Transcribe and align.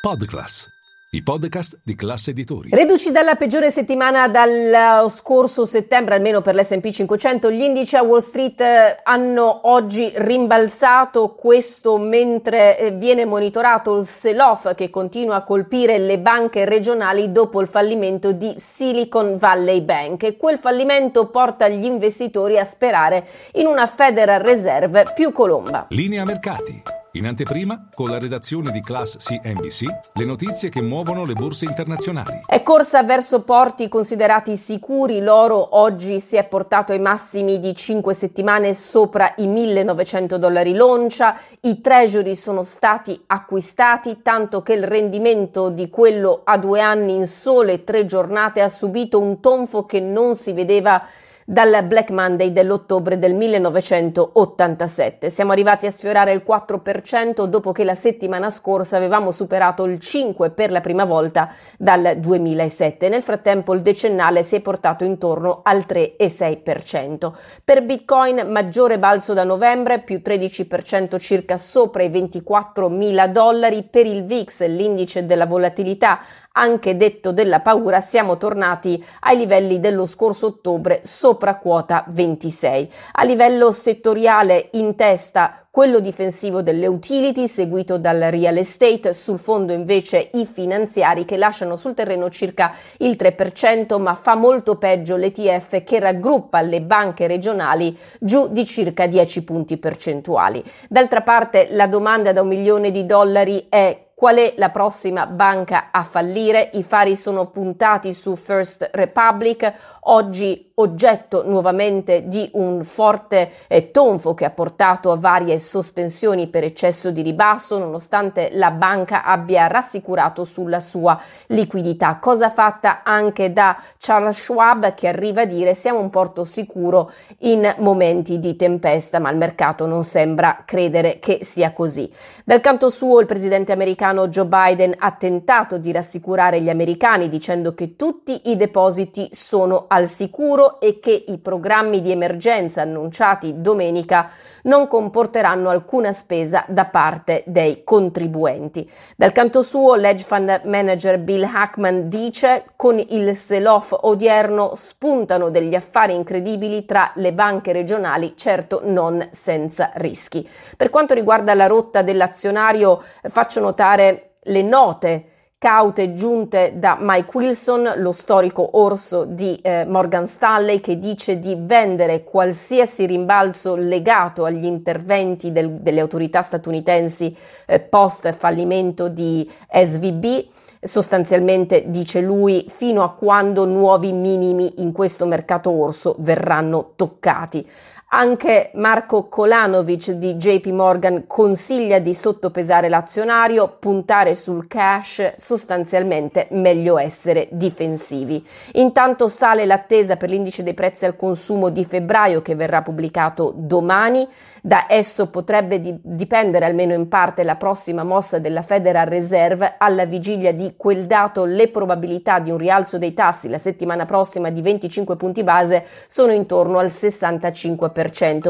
Podclass, 0.00 0.66
i 1.10 1.22
podcast 1.22 1.80
di 1.84 1.94
classe 1.94 2.30
editori. 2.30 2.70
Reduci 2.72 3.10
dalla 3.10 3.34
peggiore 3.34 3.70
settimana 3.70 4.28
dallo 4.28 5.10
scorso 5.10 5.66
settembre, 5.66 6.14
almeno 6.14 6.40
per 6.40 6.54
l'SP 6.54 6.88
500, 6.88 7.50
gli 7.50 7.60
indici 7.60 7.96
a 7.96 8.02
Wall 8.02 8.20
Street 8.20 8.58
eh, 8.62 8.96
hanno 9.02 9.68
oggi 9.68 10.10
rimbalzato 10.14 11.34
questo 11.34 11.98
mentre 11.98 12.78
eh, 12.78 12.90
viene 12.92 13.26
monitorato 13.26 13.98
il 13.98 14.06
sell-off 14.06 14.74
che 14.74 14.88
continua 14.88 15.34
a 15.34 15.44
colpire 15.44 15.98
le 15.98 16.18
banche 16.18 16.64
regionali 16.64 17.30
dopo 17.30 17.60
il 17.60 17.68
fallimento 17.68 18.32
di 18.32 18.54
Silicon 18.56 19.36
Valley 19.36 19.82
Bank. 19.82 20.22
E 20.22 20.38
quel 20.38 20.56
fallimento 20.56 21.28
porta 21.28 21.68
gli 21.68 21.84
investitori 21.84 22.58
a 22.58 22.64
sperare 22.64 23.26
in 23.56 23.66
una 23.66 23.86
Federal 23.86 24.40
Reserve 24.40 25.12
più 25.14 25.30
colomba. 25.30 25.88
Linea 25.90 26.24
mercati. 26.24 26.99
In 27.14 27.26
anteprima, 27.26 27.88
con 27.92 28.08
la 28.08 28.20
redazione 28.20 28.70
di 28.70 28.80
Class 28.80 29.16
CNBC, 29.16 29.82
le 30.14 30.24
notizie 30.24 30.68
che 30.68 30.80
muovono 30.80 31.24
le 31.24 31.32
borse 31.32 31.64
internazionali. 31.64 32.42
È 32.46 32.62
corsa 32.62 33.02
verso 33.02 33.42
porti 33.42 33.88
considerati 33.88 34.56
sicuri. 34.56 35.20
L'oro 35.20 35.76
oggi 35.76 36.20
si 36.20 36.36
è 36.36 36.46
portato 36.46 36.92
ai 36.92 37.00
massimi 37.00 37.58
di 37.58 37.74
5 37.74 38.14
settimane 38.14 38.74
sopra 38.74 39.34
i 39.38 39.48
1900 39.48 40.38
dollari 40.38 40.72
l'oncia. 40.72 41.36
I 41.62 41.80
treasury 41.80 42.36
sono 42.36 42.62
stati 42.62 43.20
acquistati, 43.26 44.22
tanto 44.22 44.62
che 44.62 44.74
il 44.74 44.84
rendimento 44.84 45.68
di 45.68 45.90
quello 45.90 46.42
a 46.44 46.58
due 46.58 46.80
anni 46.80 47.16
in 47.16 47.26
sole 47.26 47.82
tre 47.82 48.04
giornate 48.04 48.60
ha 48.60 48.68
subito 48.68 49.18
un 49.18 49.40
tonfo 49.40 49.84
che 49.84 49.98
non 49.98 50.36
si 50.36 50.52
vedeva 50.52 51.02
dal 51.50 51.84
Black 51.84 52.10
Monday 52.10 52.52
dell'ottobre 52.52 53.18
del 53.18 53.34
1987. 53.34 55.30
Siamo 55.30 55.50
arrivati 55.50 55.86
a 55.86 55.90
sfiorare 55.90 56.30
il 56.32 56.44
4% 56.46 57.42
dopo 57.46 57.72
che 57.72 57.82
la 57.82 57.96
settimana 57.96 58.50
scorsa 58.50 58.96
avevamo 58.96 59.32
superato 59.32 59.82
il 59.82 59.98
5% 60.00 60.54
per 60.54 60.70
la 60.70 60.80
prima 60.80 61.04
volta 61.04 61.52
dal 61.76 62.18
2007. 62.18 63.08
Nel 63.08 63.22
frattempo 63.22 63.74
il 63.74 63.80
decennale 63.80 64.44
si 64.44 64.54
è 64.54 64.60
portato 64.60 65.02
intorno 65.02 65.62
al 65.64 65.86
3,6%. 65.88 67.32
Per 67.64 67.84
Bitcoin 67.84 68.46
maggiore 68.48 69.00
balzo 69.00 69.34
da 69.34 69.42
novembre, 69.42 70.02
più 70.02 70.22
13% 70.24 71.18
circa 71.18 71.56
sopra 71.56 72.04
i 72.04 72.10
24 72.10 72.88
mila 72.88 73.26
dollari. 73.26 73.88
Per 73.90 74.06
il 74.06 74.24
VIX, 74.24 74.66
l'indice 74.68 75.26
della 75.26 75.46
volatilità, 75.46 76.20
anche 76.52 76.96
detto 76.96 77.32
della 77.32 77.60
paura, 77.60 78.00
siamo 78.00 78.36
tornati 78.36 79.02
ai 79.20 79.36
livelli 79.36 79.78
dello 79.78 80.06
scorso 80.06 80.46
ottobre 80.46 81.00
sopra 81.04 81.56
quota 81.56 82.04
26. 82.08 82.90
A 83.12 83.24
livello 83.24 83.70
settoriale 83.70 84.68
in 84.72 84.96
testa 84.96 85.66
quello 85.70 86.00
difensivo 86.00 86.62
delle 86.62 86.88
utility 86.88 87.46
seguito 87.46 87.96
dal 87.96 88.18
real 88.18 88.56
estate, 88.56 89.12
sul 89.12 89.38
fondo 89.38 89.72
invece 89.72 90.30
i 90.32 90.44
finanziari 90.44 91.24
che 91.24 91.36
lasciano 91.36 91.76
sul 91.76 91.94
terreno 91.94 92.28
circa 92.28 92.74
il 92.98 93.16
3%, 93.16 94.00
ma 94.00 94.14
fa 94.14 94.34
molto 94.34 94.76
peggio 94.76 95.14
l'ETF 95.14 95.84
che 95.84 96.00
raggruppa 96.00 96.60
le 96.60 96.82
banche 96.82 97.28
regionali 97.28 97.96
giù 98.18 98.48
di 98.48 98.66
circa 98.66 99.06
10 99.06 99.44
punti 99.44 99.76
percentuali. 99.76 100.62
D'altra 100.88 101.22
parte 101.22 101.68
la 101.70 101.86
domanda 101.86 102.32
da 102.32 102.42
un 102.42 102.48
milione 102.48 102.90
di 102.90 103.06
dollari 103.06 103.66
è 103.68 104.08
Qual 104.20 104.36
è 104.36 104.52
la 104.58 104.68
prossima 104.68 105.24
banca 105.24 105.88
a 105.90 106.02
fallire? 106.02 106.68
I 106.74 106.82
fari 106.82 107.16
sono 107.16 107.46
puntati 107.46 108.12
su 108.12 108.36
First 108.36 108.90
Republic, 108.92 109.72
oggi 110.00 110.70
oggetto 110.74 111.42
nuovamente 111.46 112.26
di 112.28 112.48
un 112.54 112.82
forte 112.84 113.50
eh, 113.66 113.90
tonfo 113.90 114.34
che 114.34 114.44
ha 114.44 114.50
portato 114.50 115.10
a 115.10 115.16
varie 115.16 115.58
sospensioni 115.58 116.48
per 116.48 116.64
eccesso 116.64 117.10
di 117.10 117.22
ribasso, 117.22 117.78
nonostante 117.78 118.50
la 118.52 118.70
banca 118.70 119.24
abbia 119.24 119.66
rassicurato 119.68 120.44
sulla 120.44 120.80
sua 120.80 121.18
liquidità. 121.46 122.18
Cosa 122.20 122.50
fatta 122.50 123.02
anche 123.02 123.52
da 123.54 123.76
Charles 123.98 124.38
Schwab 124.38 124.92
che 124.92 125.08
arriva 125.08 125.42
a 125.42 125.46
dire 125.46 125.72
siamo 125.74 125.98
un 125.98 126.10
porto 126.10 126.44
sicuro 126.44 127.10
in 127.40 127.74
momenti 127.78 128.38
di 128.38 128.54
tempesta, 128.54 129.18
ma 129.18 129.30
il 129.30 129.38
mercato 129.38 129.86
non 129.86 130.02
sembra 130.02 130.62
credere 130.66 131.18
che 131.18 131.38
sia 131.42 131.72
così. 131.72 132.10
Dal 132.44 132.60
canto 132.60 132.90
suo 132.90 133.20
il 133.20 133.26
presidente 133.26 133.72
americano 133.72 134.09
americano 134.10 134.28
Joe 134.28 134.46
Biden 134.46 134.94
ha 134.98 135.12
tentato 135.12 135.78
di 135.78 135.92
rassicurare 135.92 136.60
gli 136.60 136.68
americani 136.68 137.28
dicendo 137.28 137.74
che 137.74 137.96
tutti 137.96 138.50
i 138.50 138.56
depositi 138.56 139.28
sono 139.32 139.86
al 139.88 140.06
sicuro 140.08 140.80
e 140.80 140.98
che 141.00 141.24
i 141.28 141.38
programmi 141.38 142.00
di 142.00 142.10
emergenza 142.10 142.82
annunciati 142.82 143.60
domenica 143.60 144.30
non 144.62 144.88
comporteranno 144.88 145.70
alcuna 145.70 146.12
spesa 146.12 146.64
da 146.68 146.84
parte 146.86 147.42
dei 147.46 147.82
contribuenti. 147.84 148.88
Dal 149.16 149.32
canto 149.32 149.62
suo, 149.62 149.94
l'edge 149.94 150.24
fund 150.24 150.62
manager 150.64 151.18
Bill 151.18 151.44
Hackman 151.44 152.08
dice 152.08 152.64
con 152.76 152.98
il 152.98 153.34
sell-off 153.34 153.96
odierno 153.98 154.72
spuntano 154.74 155.50
degli 155.50 155.74
affari 155.74 156.14
incredibili 156.14 156.84
tra 156.84 157.12
le 157.14 157.32
banche 157.32 157.72
regionali, 157.72 158.34
certo 158.36 158.82
non 158.84 159.26
senza 159.30 159.92
rischi. 159.94 160.46
Per 160.76 160.90
quanto 160.90 161.14
riguarda 161.14 161.54
la 161.54 161.66
rotta 161.66 162.02
dell'azionario, 162.02 163.02
faccio 163.22 163.60
notare 163.60 163.99
fare 164.00 164.30
le 164.44 164.62
note 164.62 165.24
caute 165.58 166.14
giunte 166.14 166.72
da 166.76 166.96
Mike 166.98 167.36
Wilson, 167.36 167.92
lo 167.96 168.12
storico 168.12 168.78
orso 168.78 169.26
di 169.26 169.58
eh, 169.60 169.84
Morgan 169.84 170.26
Stanley, 170.26 170.80
che 170.80 170.98
dice 170.98 171.38
di 171.38 171.54
vendere 171.54 172.24
qualsiasi 172.24 173.04
rimbalzo 173.04 173.76
legato 173.76 174.46
agli 174.46 174.64
interventi 174.64 175.52
del, 175.52 175.72
delle 175.82 176.00
autorità 176.00 176.40
statunitensi 176.40 177.36
eh, 177.66 177.78
post 177.78 178.32
fallimento 178.32 179.08
di 179.08 179.46
SVB. 179.70 180.46
Sostanzialmente, 180.80 181.84
dice 181.88 182.22
lui, 182.22 182.64
fino 182.70 183.02
a 183.02 183.12
quando 183.12 183.66
nuovi 183.66 184.12
minimi 184.12 184.80
in 184.80 184.92
questo 184.92 185.26
mercato 185.26 185.70
orso 185.70 186.16
verranno 186.20 186.92
toccati. 186.96 187.68
Anche 188.12 188.72
Marco 188.74 189.28
Kolanovic 189.28 190.10
di 190.10 190.34
JP 190.34 190.66
Morgan 190.70 191.28
consiglia 191.28 192.00
di 192.00 192.12
sottopesare 192.12 192.88
l'azionario, 192.88 193.76
puntare 193.78 194.34
sul 194.34 194.66
cash, 194.66 195.34
sostanzialmente 195.36 196.48
meglio 196.50 196.98
essere 196.98 197.46
difensivi. 197.52 198.44
Intanto 198.72 199.28
sale 199.28 199.64
l'attesa 199.64 200.16
per 200.16 200.28
l'indice 200.28 200.64
dei 200.64 200.74
prezzi 200.74 201.04
al 201.04 201.14
consumo 201.14 201.68
di 201.68 201.84
febbraio 201.84 202.42
che 202.42 202.56
verrà 202.56 202.82
pubblicato 202.82 203.52
domani. 203.54 204.26
Da 204.60 204.86
esso 204.88 205.28
potrebbe 205.30 205.78
di- 205.78 205.96
dipendere 206.02 206.66
almeno 206.66 206.92
in 206.92 207.08
parte 207.08 207.44
la 207.44 207.54
prossima 207.54 208.02
mossa 208.02 208.40
della 208.40 208.60
Federal 208.60 209.06
Reserve 209.06 209.76
alla 209.78 210.04
vigilia 210.04 210.52
di 210.52 210.74
quel 210.76 211.06
dato 211.06 211.44
le 211.44 211.68
probabilità 211.68 212.40
di 212.40 212.50
un 212.50 212.58
rialzo 212.58 212.98
dei 212.98 213.14
tassi 213.14 213.48
la 213.48 213.56
settimana 213.56 214.04
prossima 214.04 214.50
di 214.50 214.60
25 214.60 215.16
punti 215.16 215.42
base 215.44 215.86
sono 216.08 216.32
intorno 216.32 216.76
al 216.76 216.88
65% 216.88 217.99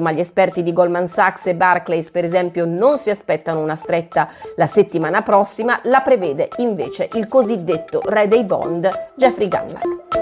ma 0.01 0.13
gli 0.13 0.21
esperti 0.21 0.63
di 0.63 0.73
Goldman 0.73 1.07
Sachs 1.07 1.47
e 1.47 1.55
Barclays, 1.55 2.11
per 2.11 2.25
esempio, 2.25 2.65
non 2.65 2.99
si 2.99 3.11
aspettano 3.11 3.61
una 3.61 3.77
stretta 3.77 4.29
la 4.57 4.67
settimana 4.67 5.23
prossima, 5.23 5.81
la 5.85 6.01
prevede 6.01 6.49
invece 6.59 7.09
il 7.15 7.27
cosiddetto 7.27 8.03
re 8.05 8.29
dei 8.29 8.45
bond 8.45 8.89
Jeffrey 9.17 9.49
Gunback. 9.49 10.20